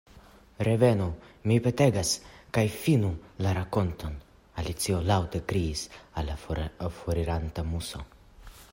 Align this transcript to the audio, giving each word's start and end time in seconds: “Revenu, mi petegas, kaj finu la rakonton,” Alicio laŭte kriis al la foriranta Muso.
“Revenu, 0.67 1.07
mi 1.51 1.57
petegas, 1.67 2.13
kaj 2.57 2.63
finu 2.85 3.11
la 3.47 3.53
rakonton,” 3.59 4.17
Alicio 4.63 5.05
laŭte 5.13 5.45
kriis 5.53 5.87
al 6.23 6.33
la 6.33 6.91
foriranta 7.01 7.71
Muso. 7.73 8.07